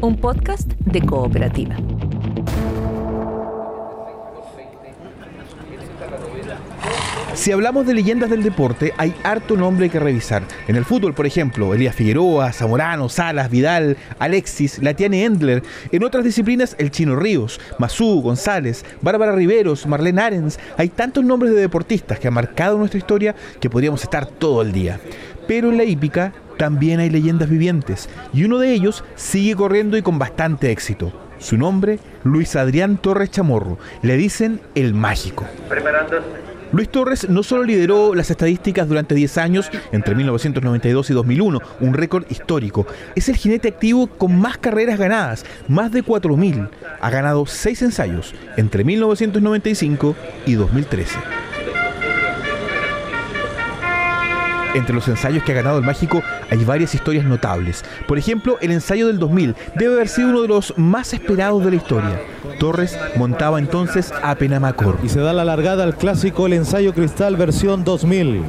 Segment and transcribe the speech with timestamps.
[0.00, 1.76] un podcast de cooperativa.
[7.34, 10.42] Si hablamos de leyendas del deporte, hay harto nombre que revisar.
[10.66, 15.62] En el fútbol, por ejemplo, Elías Figueroa, Zamorano, Salas, Vidal, Alexis, Latiane Endler.
[15.92, 20.58] En otras disciplinas, el Chino Ríos, Masú, González, Bárbara Riveros, Marlene Arens.
[20.76, 24.72] Hay tantos nombres de deportistas que han marcado nuestra historia que podríamos estar todo el
[24.72, 24.98] día.
[25.46, 30.02] Pero en la hípica también hay leyendas vivientes y uno de ellos sigue corriendo y
[30.02, 31.12] con bastante éxito.
[31.38, 33.78] Su nombre, Luis Adrián Torres Chamorro.
[34.02, 35.46] Le dicen el mágico.
[36.70, 41.94] Luis Torres no solo lideró las estadísticas durante 10 años, entre 1992 y 2001, un
[41.94, 46.68] récord histórico, es el jinete activo con más carreras ganadas, más de 4.000.
[47.00, 50.14] Ha ganado 6 ensayos entre 1995
[50.44, 51.18] y 2013.
[54.74, 57.84] Entre los ensayos que ha ganado el Mágico hay varias historias notables.
[58.06, 61.70] Por ejemplo, el ensayo del 2000 debe haber sido uno de los más esperados de
[61.70, 62.20] la historia.
[62.58, 64.98] Torres montaba entonces a Penamacor.
[65.02, 68.42] Y se da la largada al clásico el ensayo cristal versión 2000.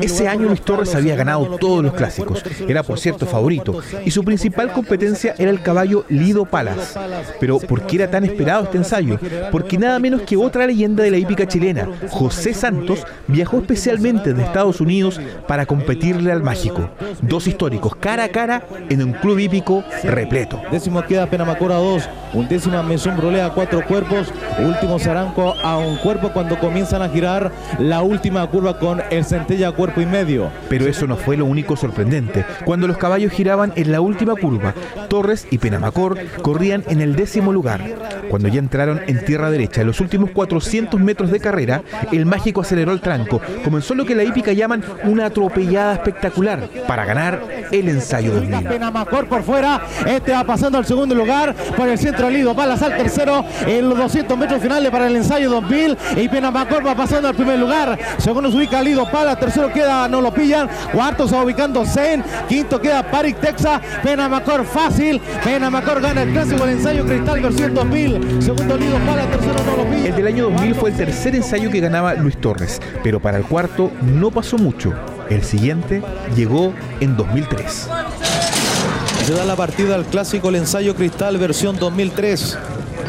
[0.00, 4.24] Ese año Luis Torres había ganado todos los clásicos, era por cierto favorito, y su
[4.24, 6.98] principal competencia era el caballo Lido Palas.
[7.40, 9.18] Pero ¿por qué era tan esperado este ensayo?
[9.50, 14.42] Porque nada menos que otra leyenda de la hípica chilena, José Santos, viajó especialmente de
[14.42, 16.90] Estados Unidos para competirle al mágico.
[17.22, 20.60] Dos históricos cara a cara en un club hípico repleto.
[20.70, 26.30] Décimo queda Penamacora 2, undécima Mesón Brolea a cuatro cuerpos, último Zaranco a un cuerpo
[26.32, 30.50] cuando comienzan a girar la última curva con el centella cuerpo y medio.
[30.68, 32.44] Pero eso no fue lo único sorprendente.
[32.64, 34.74] Cuando los caballos giraban en la última curva,
[35.08, 37.80] Torres y Penamacor corrían en el décimo lugar.
[38.28, 42.60] Cuando ya entraron en tierra derecha, en los últimos 400 metros de carrera, el mágico
[42.60, 43.40] aceleró el tranco.
[43.64, 48.64] Comenzó lo que la hípica llaman una atropellada espectacular para ganar el ensayo 2000.
[48.64, 52.96] Penamacor por fuera, este va pasando al segundo lugar, por el centro Lido, balas al
[52.96, 57.34] tercero en los 200 metros finales para el ensayo 2000 y Penamacor va pasando al
[57.34, 57.98] primer lugar.
[58.18, 62.24] Segundo se ubica Lido Pala, tercero queda No lo pillan, cuarto se va ubicando Zen,
[62.48, 68.42] quinto queda Parik Texas, Penamacor fácil, Penamacor gana el clásico del ensayo Cristal versión 2000,
[68.42, 70.06] segundo Lido Pala, tercero No lo pillan.
[70.06, 73.44] El del año 2000 fue el tercer ensayo que ganaba Luis Torres, pero para el
[73.44, 74.92] cuarto no pasó mucho.
[75.28, 76.02] El siguiente
[76.36, 77.88] llegó en 2003.
[79.26, 82.56] Se da la partida al clásico el ensayo Cristal versión 2003.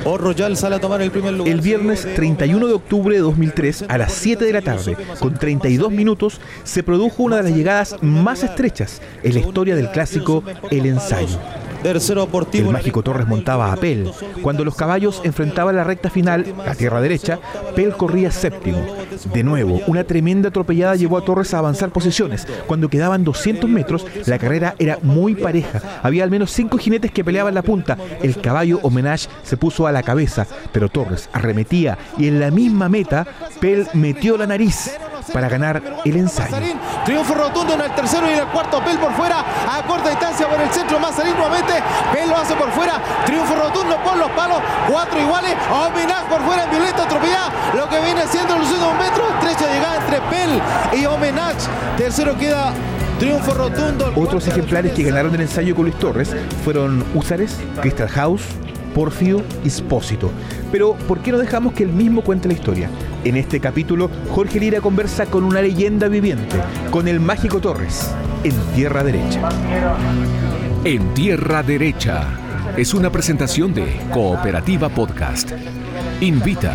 [0.03, 1.53] O Royal sale a tomar el primer lugar.
[1.53, 5.91] El viernes 31 de octubre de 2003 a las 7 de la tarde, con 32
[5.91, 10.87] minutos, se produjo una de las llegadas más estrechas en la historia del clásico El
[10.87, 11.37] Ensayo.
[11.83, 14.11] Tercero El mágico Torres montaba a Pel.
[14.41, 17.39] Cuando los caballos enfrentaban la recta final, la tierra derecha,
[17.75, 18.85] Pel corría séptimo.
[19.33, 22.47] De nuevo, una tremenda atropellada llevó a Torres a avanzar posiciones.
[22.65, 25.81] Cuando quedaban 200 metros, la carrera era muy pareja.
[26.03, 27.97] Había al menos cinco jinetes que peleaban la punta.
[28.21, 32.89] El caballo Homenage se puso a la cabeza, pero Torres arremetía y en la misma
[32.89, 33.25] meta,
[33.59, 34.91] Pel metió la nariz
[35.33, 36.57] para ganar el ensayo.
[37.05, 38.83] Triunfo rotundo en el tercero y en el cuarto.
[38.83, 40.99] Pel por fuera, a corta distancia por el centro.
[40.99, 41.73] Mazarín nuevamente.
[42.13, 43.01] Pel lo hace por fuera.
[43.25, 44.57] Triunfo rotundo por los palos.
[44.89, 45.55] Cuatro iguales.
[45.71, 47.51] Homenage por fuera en violeta atropellada.
[47.75, 49.27] Lo que viene siendo los últimos metros.
[49.39, 50.61] Estrecha llegada entre Pel
[50.99, 51.67] y Homenage.
[51.97, 52.73] Tercero queda
[53.19, 54.13] Triunfo rotundo.
[54.15, 58.43] Otros ejemplares que ganaron el ensayo con Luis Torres fueron Usares, Crystal House,
[58.97, 60.31] Porfio y Spósito.
[60.71, 62.89] Pero, ¿por qué no dejamos que él mismo cuente la historia?
[63.23, 66.57] En este capítulo, Jorge Lira conversa con una leyenda viviente,
[66.89, 68.11] con el mágico Torres,
[68.43, 69.49] en Tierra Derecha.
[70.83, 72.23] En Tierra Derecha
[72.75, 75.51] es una presentación de Cooperativa Podcast.
[76.19, 76.73] Invita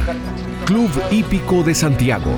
[0.65, 2.31] Club Hípico de Santiago.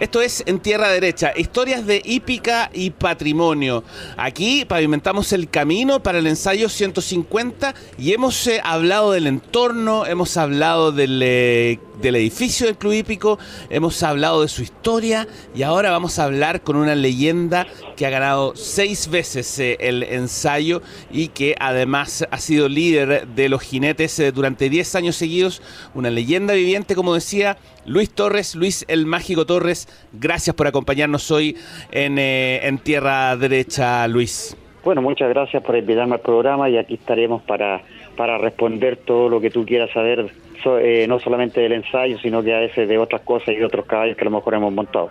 [0.00, 3.82] Esto es En Tierra Derecha, historias de hípica y patrimonio.
[4.16, 10.36] Aquí pavimentamos el camino para el ensayo 150 y hemos eh, hablado del entorno, hemos
[10.36, 13.38] hablado del, eh, del edificio del Club Hípico,
[13.70, 17.66] hemos hablado de su historia y ahora vamos a hablar con una leyenda
[17.96, 23.48] que ha ganado seis veces eh, el ensayo y que además ha sido líder de
[23.48, 25.62] los jinetes eh, durante 10 años seguidos.
[25.94, 29.88] Una leyenda viviente, como decía, Luis Torres, Luis el Mágico Torres.
[30.12, 31.56] Gracias por acompañarnos hoy
[31.90, 34.56] en, eh, en Tierra Derecha, Luis.
[34.84, 37.82] Bueno, muchas gracias por invitarme al programa y aquí estaremos para,
[38.16, 40.30] para responder todo lo que tú quieras saber,
[40.66, 43.86] eh, no solamente del ensayo, sino que a veces de otras cosas y de otros
[43.86, 45.10] caballos que a lo mejor hemos montado.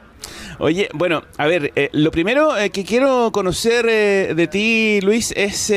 [0.60, 5.32] Oye, bueno, a ver, eh, lo primero eh, que quiero conocer eh, de ti, Luis,
[5.38, 5.68] es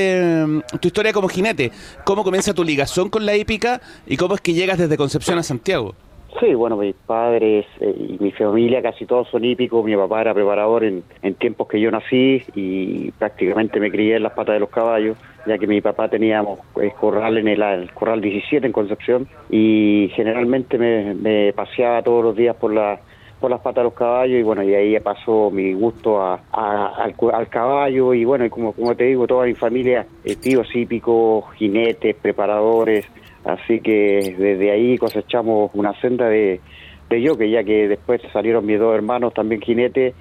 [0.80, 1.70] tu historia como jinete.
[2.04, 5.42] ¿Cómo comienza tu ligación con la hípica y cómo es que llegas desde Concepción a
[5.42, 5.94] Santiago?
[6.38, 9.84] Sí, bueno, mis padres eh, y mi familia casi todos son hípicos.
[9.84, 11.02] Mi papá era preparador en,
[11.38, 15.16] tiempos que yo nací y prácticamente me crié en las patas de los caballos,
[15.46, 20.78] ya que mi papá teníamos el corral en el, corral 17 en Concepción y generalmente
[20.78, 23.00] me, me paseaba todos los días por la
[23.40, 27.14] por las patas de los caballos y bueno, y ahí pasó mi gusto a, al,
[27.32, 31.44] al, caballo y bueno, y como, como te digo, toda mi familia, eh, tíos hípicos,
[31.54, 33.06] jinetes, preparadores,
[33.44, 36.60] así que desde ahí cosechamos una senda de,
[37.08, 40.14] de yo, que ya que después salieron mis dos hermanos también jinetes,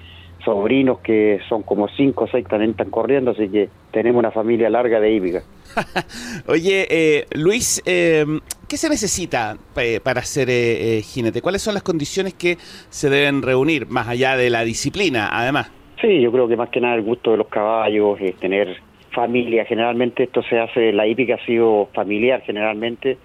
[0.44, 4.70] sobrinos que son como cinco o seis también están corriendo, así que tenemos una familia
[4.70, 5.42] larga de hípica.
[6.46, 8.24] Oye, eh, Luis, eh,
[8.68, 11.42] ¿qué se necesita eh, para ser eh, eh, jinete?
[11.42, 12.56] ¿Cuáles son las condiciones que
[12.88, 15.70] se deben reunir, más allá de la disciplina, además?
[16.00, 18.80] Sí, yo creo que más que nada el gusto de los caballos, es tener
[19.12, 19.64] familia.
[19.64, 23.18] Generalmente esto se hace, la hípica ha sido familiar generalmente.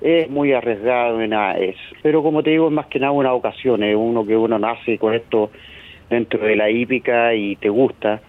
[0.00, 1.76] Es muy arriesgado nada es.
[2.02, 4.98] Pero como te digo, es más que nada una ocasión, es uno que uno nace
[4.98, 5.50] con esto
[6.10, 8.20] dentro de la hípica y te gusta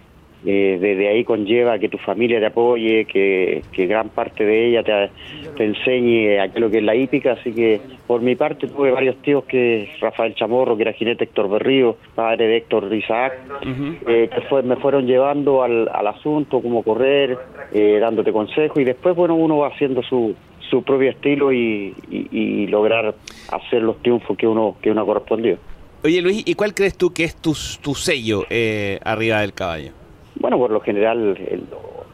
[0.46, 4.82] eh, desde ahí conlleva que tu familia te apoye, que, que gran parte de ella
[4.82, 5.10] te,
[5.56, 9.16] te enseñe a lo que es la hípica, así que por mi parte tuve varios
[9.22, 13.98] tíos que Rafael Chamorro, que era jinete Héctor Berrío, padre de Héctor Isaac, uh -huh.
[14.06, 17.38] eh, que fue, me fueron llevando al, al asunto, cómo correr,
[17.72, 20.34] eh, dándote consejos y después bueno uno va haciendo su,
[20.70, 23.14] su propio estilo y, y, y, lograr
[23.50, 25.58] hacer los triunfos que uno que uno ha correspondido.
[26.02, 29.92] Oye Luis, ¿y cuál crees tú que es tu, tu sello eh, arriba del caballo?
[30.44, 31.38] Bueno, por lo general,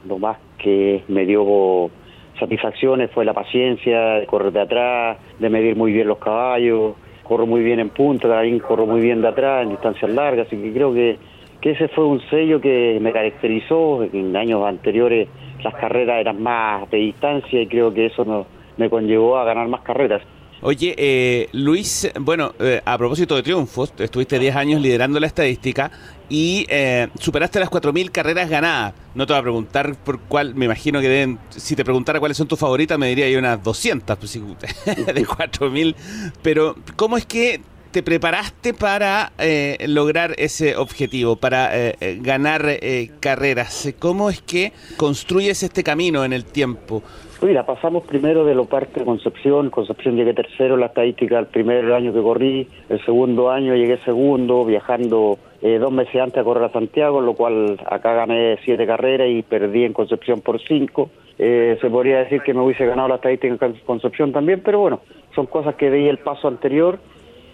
[0.06, 1.90] lo, más que me dio
[2.38, 6.94] satisfacciones fue la paciencia de correr de atrás, de medir muy bien los caballos,
[7.24, 10.56] corro muy bien en punta, también corro muy bien de atrás en distancias largas, así
[10.62, 11.18] que creo que,
[11.60, 14.04] que ese fue un sello que me caracterizó.
[14.04, 15.26] En años anteriores
[15.64, 18.46] las carreras eran más de distancia y creo que eso no,
[18.76, 20.22] me conllevó a ganar más carreras.
[20.62, 25.90] Oye, eh, Luis, bueno, eh, a propósito de triunfos, estuviste 10 años liderando la estadística
[26.28, 28.92] y eh, superaste las 4.000 carreras ganadas.
[29.14, 32.36] No te voy a preguntar por cuál, me imagino que deben, si te preguntara cuáles
[32.36, 35.94] son tus favoritas, me diría yo unas 200 pues, de 4.000.
[36.42, 43.10] Pero, ¿cómo es que te preparaste para eh, lograr ese objetivo, para eh, ganar eh,
[43.20, 43.92] carreras?
[43.98, 47.02] ¿Cómo es que construyes este camino en el tiempo?
[47.42, 49.70] Mira, pasamos primero de lo parte de Concepción.
[49.70, 52.68] Concepción llegué tercero en la estadística el primer año que corrí.
[52.90, 57.32] El segundo año llegué segundo, viajando eh, dos meses antes a correr a Santiago, lo
[57.32, 61.08] cual acá gané siete carreras y perdí en Concepción por cinco.
[61.38, 65.00] Eh, se podría decir que me hubiese ganado la estadística en Concepción también, pero bueno,
[65.34, 66.98] son cosas que di el paso anterior.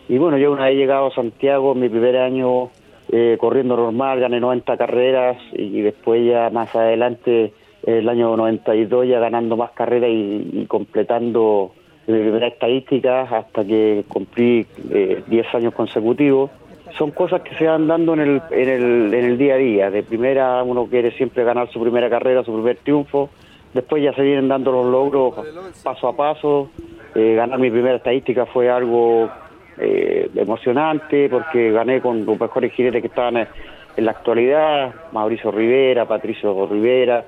[0.09, 2.71] Y bueno, yo una vez llegado a Santiago, mi primer año
[3.11, 7.53] eh, corriendo normal, gané 90 carreras y después ya más adelante
[7.85, 11.73] el año 92 ya ganando más carreras y, completando
[12.07, 16.51] mi primera estadística hasta que cumplí eh, 10 años consecutivos.
[16.97, 19.91] Son cosas que se van dando en el, en, el, en el día a día.
[19.91, 23.29] De primera uno quiere siempre ganar su primera carrera, su primer triunfo.
[23.75, 25.35] Después ya se vienen dando los logros
[25.83, 26.71] paso a paso.
[27.15, 29.29] Eh, ganar mi primera estadística fue algo
[29.79, 34.95] eh, emocionante porque gané con los mejores jinetes que estaban en la actualidad.
[35.13, 37.25] Mauricio Rivera, Patricio Rivera,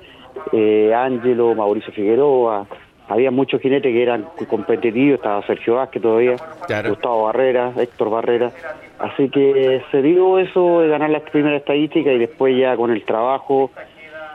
[0.51, 2.65] eh, Ángelo, Mauricio Figueroa,
[3.09, 6.35] había muchos jinetes que eran competitivos, estaba Sergio Vázquez todavía,
[6.67, 6.89] claro.
[6.89, 8.51] Gustavo Barrera, Héctor Barrera,
[8.99, 13.03] así que se dio eso de ganar la primera estadística y después ya con el
[13.03, 13.71] trabajo,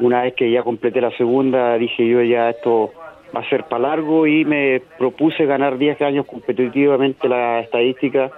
[0.01, 2.91] una vez que ya completé la segunda, dije yo ya esto
[3.35, 8.31] va a ser para largo y me propuse ganar 10 años competitivamente la estadística,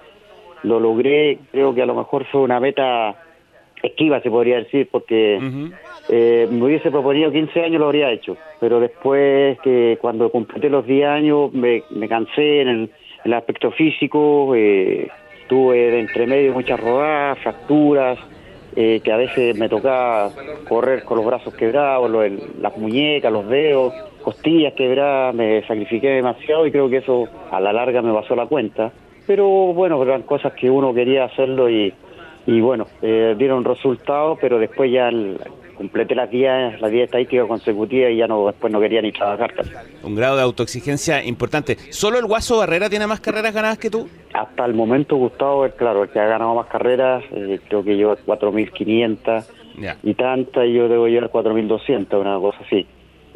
[0.62, 3.16] lo logré, creo que a lo mejor fue una meta
[3.82, 5.72] esquiva se podría decir porque uh -huh.
[6.08, 8.36] eh, me hubiese proponido 15 años lo habría hecho.
[8.60, 12.90] Pero después que cuando completé los 10 años me, me cansé en el, en
[13.24, 15.08] el, aspecto físico eh,
[15.48, 18.18] tuve de entre medio muchas rodadas fracturas
[18.74, 20.30] eh, que a veces me tocaba
[20.68, 23.94] correr con los brazos quebrados los, el, las muñecas los dedos
[24.26, 28.46] costillas quebradas me sacrifiqué demasiado y creo que eso a la larga me pasó la
[28.46, 28.90] cuenta
[29.24, 31.94] pero bueno eran cosas que uno quería hacerlo y
[32.46, 35.38] y bueno, eh, dieron resultados, pero después ya el,
[35.76, 39.52] completé las 10 las 10 estadísticas consecutivas y ya no después no quería ni trabajar.
[40.04, 41.76] Un grado de autoexigencia importante.
[41.90, 44.08] ¿Solo el Guaso Barrera tiene más carreras ganadas que tú?
[44.32, 47.96] Hasta el momento Gustavo es claro, el que ha ganado más carreras, eh, creo que
[47.96, 49.44] lleva 4.500
[49.80, 49.96] yeah.
[50.04, 52.86] y tantas, y yo debo llevar 4.200, una cosa así.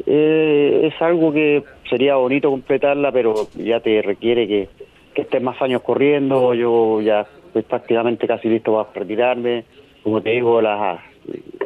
[0.05, 4.69] Eh, es algo que sería bonito completarla, pero ya te requiere que,
[5.13, 9.65] que estés más años corriendo, yo ya estoy prácticamente casi listo para retirarme.
[10.03, 10.99] Como te digo, las,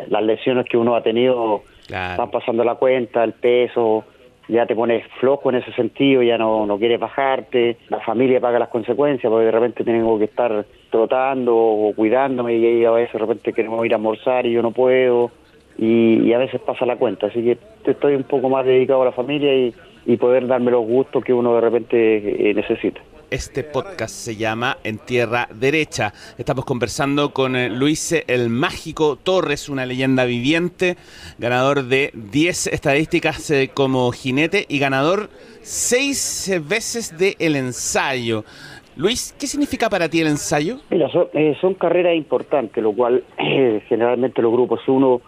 [0.09, 2.17] las lesiones que uno ha tenido claro.
[2.17, 4.03] van pasando la cuenta, el peso,
[4.47, 8.59] ya te pones flojo en ese sentido, ya no, no quieres bajarte, la familia paga
[8.59, 13.19] las consecuencias porque de repente tengo que estar trotando o cuidándome y a veces de
[13.19, 15.31] repente queremos ir a almorzar y yo no puedo
[15.77, 17.57] y, a veces pasa la cuenta, así que
[17.89, 19.73] estoy un poco más dedicado a la familia y,
[20.05, 23.01] y poder darme los gustos que uno de repente eh, necesita.
[23.31, 26.13] Este podcast se llama En Tierra Derecha.
[26.37, 30.95] Estamos conversando con eh, Luis el Mágico Torres, una leyenda viviente,
[31.39, 35.29] ganador de 10 estadísticas eh, como jinete y ganador
[35.63, 38.45] 6 eh, veces de el ensayo.
[38.95, 40.77] Luis, ¿qué significa para ti el ensayo?
[40.91, 43.23] Mira, son, carreras importantes, lo cual
[43.89, 45.21] generalmente los grupos uno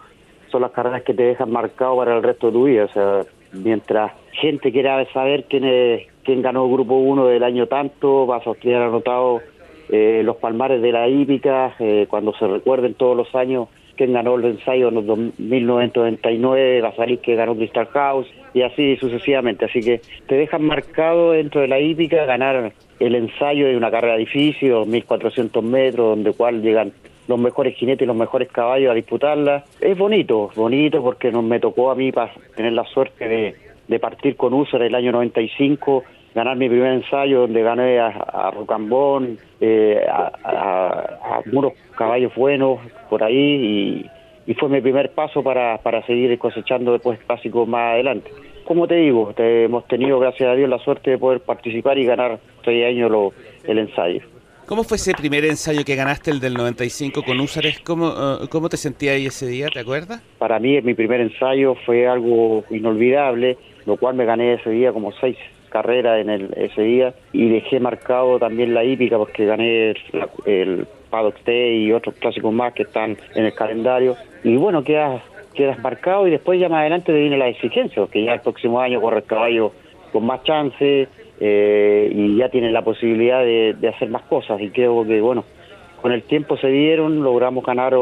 [0.50, 2.84] son las carreras que te dejan marcado para el resto de tu vida.
[2.84, 3.20] O sea,
[3.52, 8.54] mientras gente quiera saber quién es quién ganó grupo 1 del año tanto, vas a
[8.54, 9.40] tener anotado
[9.88, 14.36] eh, los palmares de la hípica, eh, cuando se recuerden todos los años quién ganó
[14.36, 19.64] el ensayo en los 1999, la salida que ganó Crystal House y así sucesivamente.
[19.64, 24.16] Así que te dejan marcado dentro de la hípica ganar el ensayo de una carrera
[24.16, 26.92] difícil, 2.400 metros, donde cual llegan
[27.28, 29.64] los mejores jinetes y los mejores caballos a disputarla.
[29.80, 33.54] Es bonito, bonito porque nos me tocó a mí para tener la suerte de,
[33.86, 36.02] de partir con USAR el año 95
[36.34, 42.78] ganar mi primer ensayo donde gané a, Rocambón, eh, a, unos caballos buenos
[43.10, 44.06] por ahí
[44.46, 48.30] y, fue mi primer paso para, para seguir cosechando después clásicos más adelante.
[48.64, 52.38] Como te digo, hemos tenido, gracias a Dios, la suerte de poder participar y ganar
[52.64, 53.32] seis años lo,
[53.64, 54.22] el ensayo.
[54.68, 57.80] ¿Cómo fue ese primer ensayo que ganaste, el del 95 con Úsares?
[57.80, 60.22] ¿Cómo, uh, ¿Cómo te sentías ahí ese día, te acuerdas?
[60.36, 63.56] Para mí, mi primer ensayo fue algo inolvidable,
[63.86, 65.38] lo cual me gané ese día como seis
[65.70, 69.96] carrera en el, ese día y dejé marcado también la hípica porque gané el,
[70.44, 75.22] el Paddock y otros clásicos más que están en el calendario y bueno quedas
[75.54, 78.80] quedas marcado y después ya más adelante te viene la exigencia que ya el próximo
[78.80, 79.72] año corre el caballo
[80.10, 81.06] con más chance
[81.40, 84.60] eh, y ya tienes la posibilidad de, hacer más cosas.
[84.60, 85.44] Y creo que bueno
[86.00, 87.94] con el tiempo se dieron logramos ganar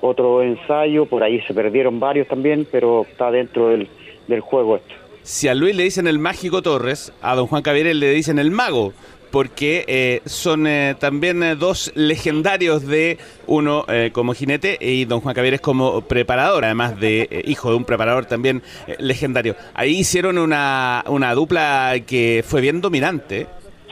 [0.00, 1.06] otro ensayo.
[1.06, 3.88] Por ahí se perdieron varios también pero está dentro del,
[4.26, 4.94] del juego esto.
[5.22, 8.50] Si a Luis le dicen el mágico Torres, a don Juan Cavier le dicen el
[8.50, 8.94] mago,
[9.30, 15.34] porque eh, son eh, también eh, dos legendarios de uno como jinete y don Juan
[15.34, 18.62] Cavier es como preparador, además de hijo de un preparador también
[18.98, 19.54] legendario.
[19.74, 23.46] Ahí hicieron una, una dupla que fue bien dominante.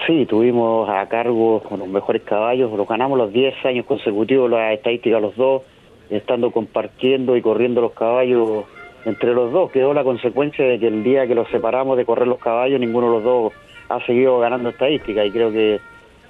[0.07, 5.23] Sí, tuvimos a cargo los mejores caballos, los ganamos los 10 años consecutivos, las estadísticas
[5.23, 5.63] los dos,
[6.11, 8.65] estando compartiendo y corriendo los caballos
[9.07, 9.71] entre los dos.
[9.71, 13.07] Quedó la consecuencia de que el día que los separamos de correr los caballos, ninguno
[13.07, 13.53] de los dos
[13.89, 15.81] ha seguido ganando estadística y creo que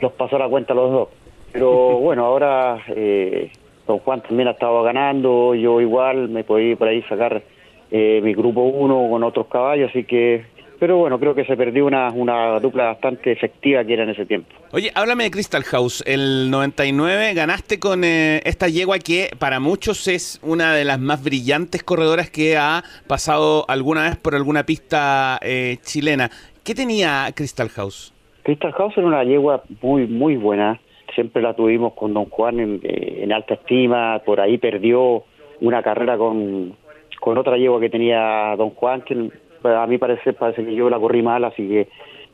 [0.01, 1.09] los pasó la cuenta los dos.
[1.53, 3.51] Pero bueno, ahora eh,
[3.87, 7.43] don Juan también ha estado ganando, yo igual me podía por ahí sacar
[7.91, 11.87] eh, mi grupo uno con otros caballos, así que pero bueno, creo que se perdió
[11.87, 14.55] una, una dupla bastante efectiva que era en ese tiempo.
[14.73, 16.03] Oye, háblame de Crystal House.
[16.07, 21.23] El 99 ganaste con eh, esta yegua que para muchos es una de las más
[21.23, 26.31] brillantes corredoras que ha pasado alguna vez por alguna pista eh, chilena.
[26.67, 28.13] ¿Qué tenía Crystal House?
[28.43, 30.81] Crystal House era una yegua muy, muy buena.
[31.15, 34.21] Siempre la tuvimos con Don Juan en, eh, en alta estima.
[34.27, 35.23] Por ahí perdió
[35.61, 36.75] una carrera con,
[37.21, 39.31] con otra yegua que tenía Don Juan, que
[39.63, 41.89] a mí parece, parece que yo la corrí mal, así que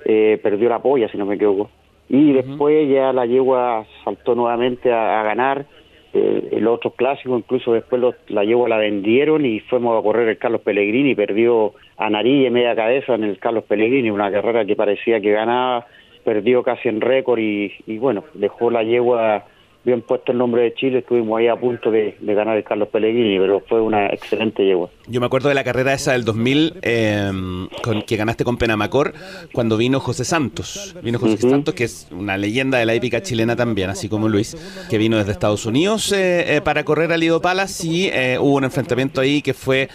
[0.07, 1.69] eh, perdió la polla, si no me equivoco.
[2.09, 5.67] Y después ya la yegua saltó nuevamente a, ganar
[6.15, 10.39] eh, el otro clásico, incluso después la yegua la vendieron y fuimos a correr el
[10.39, 14.77] Carlos Pellegrini, perdió a nariz y media cabeza en el Carlos Pellegrini, una carrera que
[14.77, 15.87] parecía que ganaba,
[16.25, 19.45] perdió casi en récord y, y bueno, dejó la yegua
[19.85, 23.39] bien puesto el nombre de Chile, estuvimos ahí a punto de, ganar el Carlos Pellegrini,
[23.39, 24.91] pero fue una excelente yegua.
[25.09, 29.13] Yo me acuerdo de la carrera esa del 2000 em, con, que ganaste con Penamacor
[29.53, 30.95] cuando vino José Santos.
[31.03, 34.57] Vino José Santos, que es una leyenda de la épica chilena también, así como Luis,
[34.89, 38.57] que vino desde Estados Unidos eh, eh, para correr a Lido Palas y eh, hubo
[38.57, 39.89] un enfrentamiento ahí que fue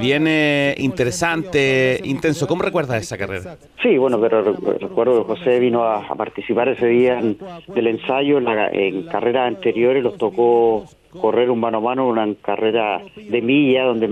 [0.00, 0.26] bien
[0.78, 2.46] interesante, intenso.
[2.46, 3.56] ¿Cómo recuerdas esa carrera?
[3.82, 8.44] Sí, bueno, pero recuerdo que José vino a, participar ese día en, del ensayo en,
[8.44, 10.84] la, en carrera carreras anteriores los tocó
[11.20, 14.06] correr un mano a mano, una carrera de milla donde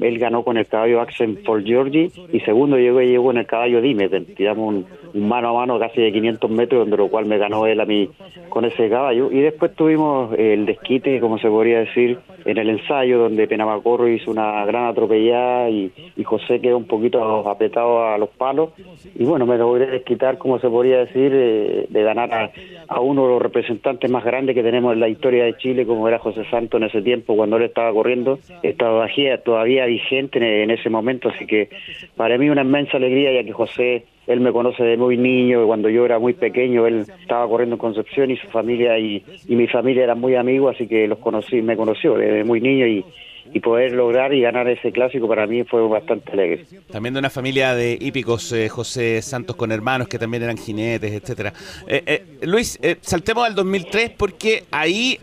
[0.00, 3.80] él, ganó con el caballo Axel Paul Giorgi y segundo llegó, llegó en el caballo
[3.80, 7.66] Dime, tiramos un, mano a mano casi de 500 metros, donde lo cual me ganó
[7.66, 8.10] él a mí
[8.48, 9.30] con ese caballo.
[9.32, 14.30] Y después tuvimos el desquite, como se podría decir, en el ensayo donde Penamacorro hizo
[14.30, 15.92] una gran atropellada y,
[16.24, 18.70] José quedó un poquito apretado a los palos.
[19.14, 22.52] Y bueno, me logré desquitar, como se podría decir, eh, de ganar
[22.88, 26.08] a, uno de los representantes más grandes que tenemos en la historia de Chile, como
[26.08, 29.06] era José Santos en ese tiempo cuando él estaba corriendo, estaba
[29.44, 31.68] todavía vigente en, en ese momento, así que
[32.16, 35.88] para mí una inmensa alegría ya que José él me conoce de muy niño, cuando
[35.88, 40.04] yo era muy pequeño, él estaba corriendo en Concepción y su familia y, mi familia
[40.04, 43.04] eran muy amigos, así que los conocí, me conoció desde muy niño y,
[43.52, 46.64] y poder lograr y ganar ese clásico para mí fue bastante alegre.
[46.90, 51.12] También de una familia de hípicos, eh, José Santos con hermanos que también eran jinetes,
[51.12, 51.52] etcétera.
[51.86, 55.18] Eh, eh, Luis, saltemos al 2003 porque ahí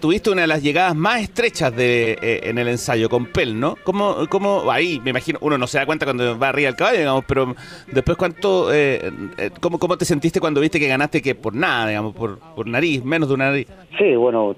[0.00, 3.76] tuviste una de las llegadas más estrechas de en el ensayo con Pel, ¿no?
[3.84, 6.98] ¿Cómo, ¿Cómo, ahí me imagino, uno no se da cuenta cuando va arriba del caballo,
[6.98, 7.54] digamos, pero
[7.92, 8.68] después cuánto,
[9.60, 13.04] ¿cómo, ¿cómo te sentiste cuando viste que ganaste que por nada, digamos, por, por nariz,
[13.04, 13.68] menos de una nariz?
[13.98, 14.54] Sí, bueno,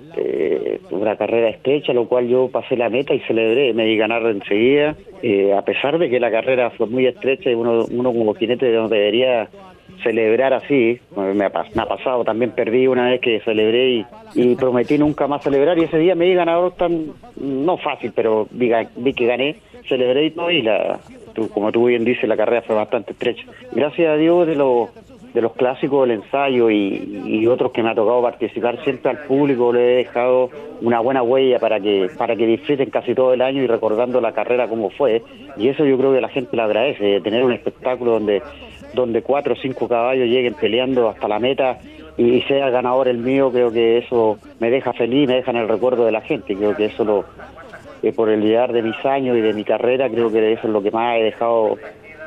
[0.91, 4.97] una carrera estrecha, lo cual yo pasé la meta y celebré, me di ganar enseguida,
[5.23, 8.71] eh, a pesar de que la carrera fue muy estrecha y uno, uno como jinete
[8.73, 9.49] no debería
[10.03, 14.05] celebrar así, me ha, pasado, también perdí una vez que celebré
[14.35, 18.47] y, prometí nunca más celebrar y ese día me di ganador tan, no fácil, pero
[18.51, 18.71] vi,
[19.15, 19.57] que gané,
[19.89, 20.99] celebré y todo y la,
[21.53, 23.45] como tú bien dices, la carrera fue bastante estrecha.
[23.73, 24.91] Gracias a Dios de los
[25.35, 29.73] de los clásicos del ensayo y, otros que me ha tocado participar siempre al público
[29.73, 30.51] le he dejado
[30.83, 34.33] una buena huella para que para que disfruten casi todo el año y recordando la
[34.33, 35.23] carrera como fue
[35.57, 38.43] y eso yo creo que la gente lo agradece tener un espectáculo donde
[38.95, 41.79] donde cuatro o cinco caballos lleguen peleando hasta la meta
[42.17, 45.69] y sea ganador el mío creo que eso me deja feliz me deja en el
[45.69, 46.57] recuerdo de la gente.
[46.57, 47.25] Creo que eso lo
[48.03, 50.73] eh, por el llegar de mis años y de mi carrera creo que eso es
[50.73, 51.77] lo que más he dejado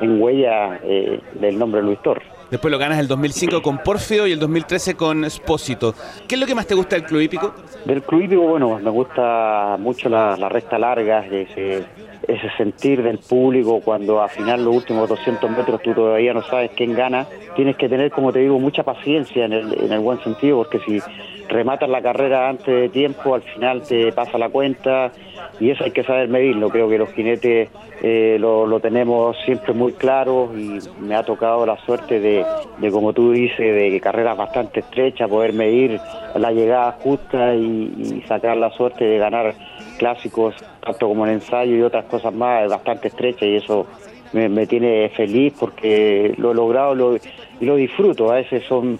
[0.00, 4.32] en huella eh, del nombre Luis Torres Después lo ganas el 2005 con Porfio y
[4.32, 5.94] el 2013 con Espósito.
[6.28, 7.54] ¿Qué es lo que más te gusta del club hípico?
[7.84, 11.84] Del club hípico, bueno, me gusta mucho la, la recta larga, ese,
[12.28, 16.70] ese sentir del público cuando al final los últimos 200 metros tú todavía no sabes
[16.76, 17.26] quién gana.
[17.56, 20.80] Tienes que tener, como te digo, mucha paciencia en el, en el buen sentido, porque
[20.80, 21.00] si
[21.48, 25.12] rematas la carrera antes de tiempo, al final te pasa la cuenta
[25.60, 26.68] y eso hay que saber medirlo.
[26.68, 27.68] Creo que los jinetes
[28.02, 32.44] eh, lo, tenemos siempre muy claro y me ha tocado la suerte de,
[32.90, 36.00] como tú dices, de carreras bastante estrechas, poder medir
[36.34, 39.54] la llegada justa y, sacar la suerte de ganar
[39.98, 43.86] clásicos, tanto como el ensayo y otras cosas más, bastante estrecha y eso
[44.32, 47.16] me, tiene feliz porque lo he logrado
[47.60, 48.30] y lo disfruto.
[48.32, 48.98] A veces son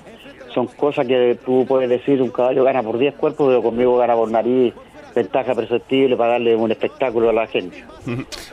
[0.54, 4.14] son cosas que tú puedes decir, un caballo gana por 10 cuerpos, pero conmigo gana
[4.14, 4.72] por nariz,
[5.14, 7.84] ventaja perceptible para darle un espectáculo a la gente.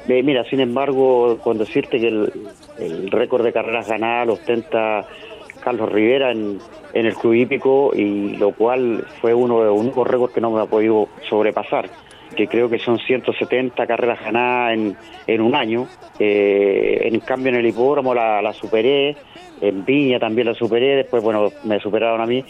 [0.07, 5.05] Mira, sin embargo, con decirte que el, récord de carreras ganadas lo ostenta
[5.63, 6.59] Carlos Rivera en,
[6.93, 10.61] el club hípico y lo cual fue uno de los únicos récords que no me
[10.61, 11.89] ha podido sobrepasar
[12.35, 14.95] que creo que son 170 carreras ganadas en,
[15.27, 15.87] en un año.
[16.17, 19.17] Eh, en cambio en el hipódromo la, la superé,
[19.59, 22.43] en Viña también la superé, después bueno me superaron a mí,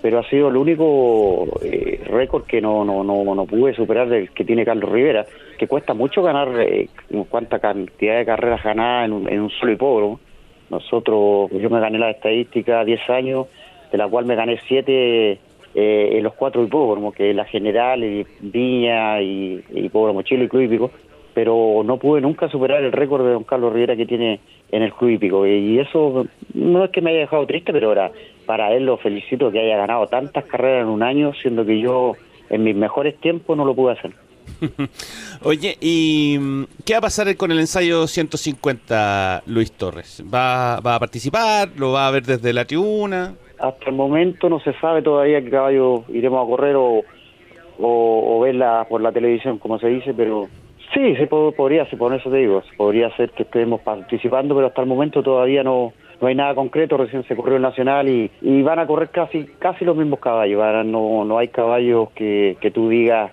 [0.00, 4.30] pero ha sido el único eh, récord que no, no, no, no pude superar del
[4.30, 5.26] que tiene Carlos Rivera,
[5.58, 6.88] que cuesta mucho ganar eh,
[7.28, 10.20] cuánta cantidad de carreras ganadas en un, en un solo hipódromo.
[10.70, 13.46] Nosotros, yo me gané la estadística 10 años,
[13.90, 15.38] de la cual me gané 7
[15.74, 18.00] eh, en los cuatro hipódromos, que es la General,
[18.40, 20.90] Viña y, Hipódromo Chile y Club Hípico,
[21.34, 24.92] pero no pude nunca superar el récord de don Carlos Rivera que tiene en el
[24.92, 25.46] Club Hípico.
[25.46, 28.10] Y eso no es que me haya dejado triste, pero ahora
[28.48, 32.14] para él lo felicito que haya ganado tantas carreras en un año, siendo que yo
[32.48, 34.12] en mis mejores tiempos no lo pude hacer.
[35.44, 40.24] Oye, ¿y mm, qué va a pasar con el ensayo 150, Luis Torres?
[40.32, 41.68] ¿Va, va a participar?
[41.76, 43.34] ¿Lo va a ver desde la tribuna?
[43.58, 47.02] Hasta el momento no se sabe todavía qué caballo iremos a correr o,
[47.78, 50.48] o, verla por la televisión, como se dice, pero
[50.94, 54.88] sí, se podría, por eso te digo, podría ser que estemos participando, pero hasta el
[54.88, 58.78] momento todavía no, no hay nada concreto, recién se corrió el Nacional y, y van
[58.78, 63.32] a correr casi casi los mismos caballos, no, no hay caballos que, que tú digas,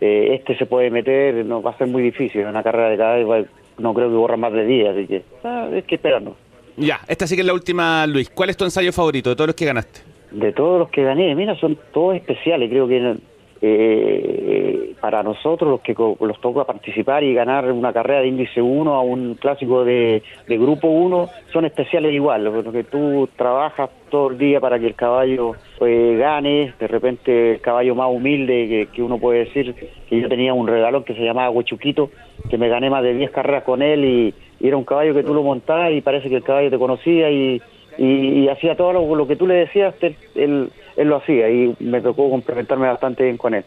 [0.00, 3.46] eh, este se puede meter, no va a ser muy difícil, una carrera de caballos
[3.78, 6.34] no creo que borra más de días, así que ah, es que esperarnos.
[6.76, 8.30] Ya, esta sí que es la última, Luis.
[8.30, 10.00] ¿Cuál es tu ensayo favorito de todos los que ganaste?
[10.30, 12.70] De todos los que gané, mira, son todos especiales.
[12.70, 13.16] Creo que
[13.62, 18.94] eh, para nosotros, los que los toca participar y ganar una carrera de índice 1
[18.94, 24.60] a un clásico de, grupo 1, son especiales igual, porque tú trabajas todo el día
[24.60, 29.40] para que el caballo pues, gane, de repente el caballo más humilde que, uno puede
[29.40, 29.74] decir,
[30.08, 32.10] que yo tenía un regalón que se llamaba Huechuquito,
[32.48, 35.32] que me gané más de 10 carreras con él y, era un caballo que tú
[35.32, 37.62] lo montabas y parece que el caballo te conocía y,
[37.96, 39.94] y, hacía todo lo, que tú le decías,
[40.34, 43.64] él, él, lo hacía y me tocó complementarme bastante bien con él.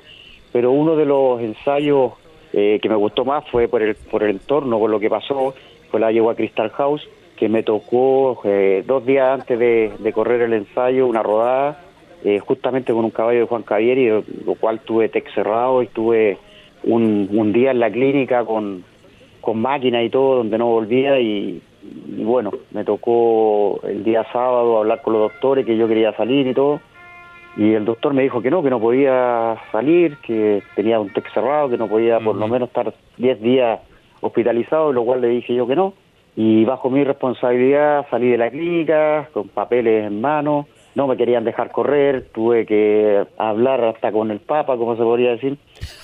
[0.51, 2.13] pero uno de los ensayos
[2.53, 5.55] eh, que me gustó más fue por el, por el entorno, por lo que pasó,
[5.89, 10.53] fue la yegua Crystal House, que me tocó eh, dos días antes de, correr el
[10.53, 11.81] ensayo, una rodada,
[12.23, 14.07] eh, justamente con un caballo de Juan Cavieri,
[14.45, 16.37] lo cual tuve tech cerrado y tuve
[16.83, 18.83] un, un día en la clínica con,
[19.41, 21.59] con máquina y todo, donde no volvía y
[22.23, 26.53] bueno, me tocó el día sábado hablar con los doctores que yo quería salir y
[26.53, 26.79] todo
[27.55, 31.31] y el doctor me dijo que no, que no podía salir, que tenía un TEC
[31.33, 33.79] cerrado, que no podía por lo menos estar 10 días
[34.21, 35.93] hospitalizado, lo cual le dije yo que no.
[36.35, 41.43] Y bajo mi responsabilidad salí de la clínica con papeles en mano, no me querían
[41.43, 45.57] dejar correr, tuve que hablar hasta con el Papa, como se podría decir.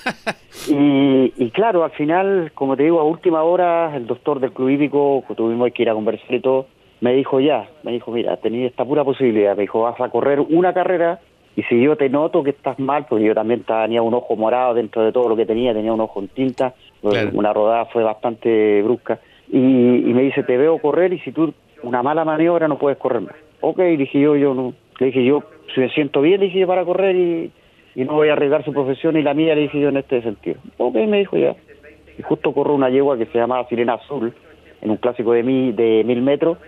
[0.68, 4.68] y, y claro, al final, como te digo, a última hora, el doctor del club
[4.68, 6.66] hípico, tuvimos que ir a conversar y todo,
[7.00, 10.40] me dijo ya, me dijo, mira, tenía esta pura posibilidad, me dijo, vas a correr
[10.40, 11.18] una carrera
[11.56, 14.74] y si yo te noto que estás mal, porque yo también tenía un ojo morado
[14.74, 18.02] dentro de todo lo que tenía, tenía un ojo en tinta, pues, una rodada fue
[18.04, 22.78] bastante brusca, y, me dice, te veo correr y si tú una mala maniobra no
[22.78, 23.34] puedes correr más.
[23.60, 25.42] Ok, dije yo, yo no, le dije yo,
[25.74, 27.50] si me siento bien, le dije yo para correr y,
[27.96, 30.58] no voy a arriesgar su profesión y la mía, le dije yo en este sentido.
[30.78, 31.56] Ok, me dijo ya.
[32.16, 34.32] Y justo corro una yegua que se llama Sirena Azul,
[34.80, 36.58] en un clásico de, mi, de mil metros,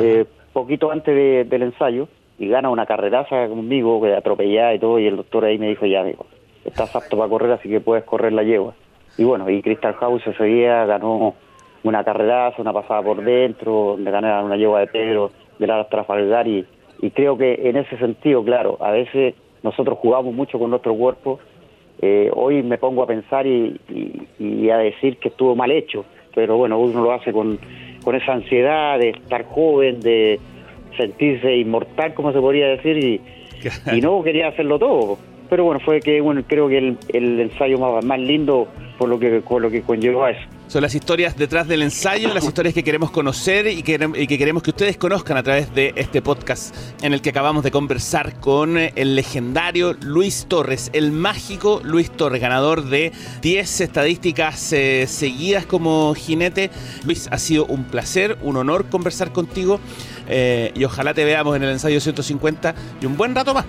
[0.00, 5.06] eh, poquito antes del ensayo, y gana una carreraza conmigo, que atropellada y todo, y
[5.06, 6.26] el doctor ahí me dijo, ya, amigo,
[6.64, 8.74] estás apto para correr, así que puedes correr la yegua.
[9.16, 11.34] Y bueno, y Crystal House ese día ganó
[11.82, 16.46] una carreraza, una pasada por dentro, donde gané una yegua de Pedro, de la Trafalgar,
[16.46, 16.64] y,
[17.00, 21.40] y creo que en ese sentido, claro, a veces nosotros jugamos mucho con nuestro cuerpo,
[22.00, 23.80] eh, hoy me pongo a pensar y,
[24.38, 27.58] y, a decir que estuvo mal hecho, pero bueno, uno lo hace con,
[28.04, 30.38] con esa ansiedad de estar joven, de
[30.98, 33.20] sentirse inmortal, como se podría decir, y,
[33.96, 35.18] y no quería hacerlo todo.
[35.48, 39.18] Pero bueno, fue que bueno, creo que el, el ensayo más, más lindo por lo
[39.18, 40.46] que, por lo que conllevó a eso.
[40.68, 43.96] Son las historias detrás del ensayo, las historias que queremos conocer y que,
[44.28, 48.38] queremos que ustedes conozcan a través de este podcast en el que acabamos de conversar
[48.38, 55.64] con el legendario Luis Torres, el mágico Luis Torres, ganador de 10 estadísticas eh, seguidas
[55.64, 56.68] como jinete.
[57.06, 59.80] Luis, ha sido un placer, un honor conversar contigo
[60.28, 63.64] eh, y ojalá te veamos en el ensayo 150 y un buen rato más.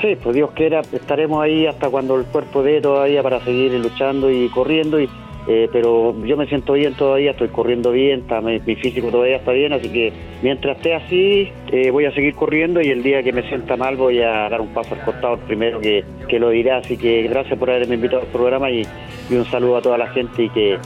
[0.00, 4.28] Sí, pues Dios quiera, estaremos ahí hasta cuando el cuerpo dé todavía para seguir luchando
[4.32, 5.08] y corriendo y
[5.48, 9.52] eh, pero yo me siento bien todavía, estoy corriendo bien, está, mi, físico todavía está
[9.52, 13.32] bien, así que mientras esté así eh, voy a seguir corriendo y el día que
[13.32, 16.04] me sienta mal voy a dar un paso al costado primero que,
[16.38, 18.86] lo dirá, así que gracias por haberme invitado al programa y,
[19.30, 20.78] un saludo a toda la gente y que,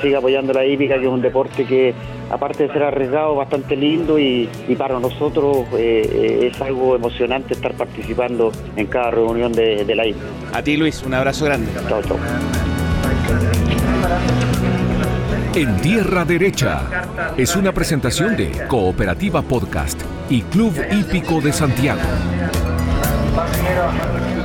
[0.00, 1.92] siga apoyando la hípica, que es un deporte que
[2.30, 8.50] aparte de ser arriesgado, bastante lindo y, para nosotros eh, es algo emocionante estar participando
[8.76, 10.26] en cada reunión de, de la hípica.
[10.52, 11.70] A ti Luis, un abrazo grande.
[11.88, 12.69] Chao, chao.
[15.54, 16.82] En Tierra Derecha
[17.36, 22.00] es una presentación de Cooperativa Podcast y Club Hípico de Santiago.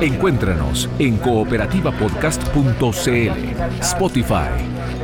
[0.02, 4.50] Encuéntranos en cooperativapodcast.cl, Spotify,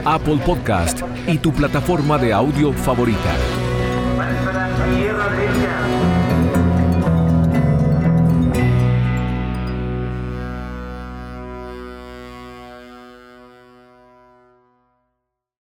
[0.03, 3.60] Apple Podcast y tu plataforma de audio favorita.